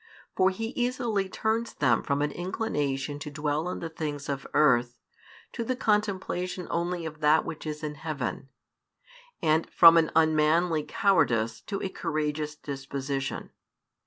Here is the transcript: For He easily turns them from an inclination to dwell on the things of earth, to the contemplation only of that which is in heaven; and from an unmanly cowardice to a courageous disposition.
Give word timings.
For 0.35 0.49
He 0.49 0.69
easily 0.69 1.29
turns 1.29 1.75
them 1.75 2.01
from 2.01 2.23
an 2.23 2.31
inclination 2.31 3.19
to 3.19 3.29
dwell 3.29 3.67
on 3.67 3.81
the 3.81 3.89
things 3.89 4.29
of 4.29 4.47
earth, 4.55 4.97
to 5.53 5.63
the 5.63 5.75
contemplation 5.75 6.65
only 6.71 7.05
of 7.05 7.19
that 7.19 7.45
which 7.45 7.67
is 7.67 7.83
in 7.83 7.93
heaven; 7.93 8.49
and 9.43 9.69
from 9.69 9.97
an 9.97 10.09
unmanly 10.15 10.81
cowardice 10.87 11.61
to 11.67 11.79
a 11.83 11.89
courageous 11.89 12.55
disposition. 12.55 13.51